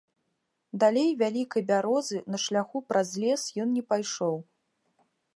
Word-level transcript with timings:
Далей 0.83 1.09
вялікай 1.21 1.63
бярозы 1.71 2.17
на 2.35 2.39
шляху 2.45 2.81
праз 2.93 3.09
лес 3.25 3.43
ён 3.65 3.69
не 3.77 3.83
пайшоў. 3.91 4.35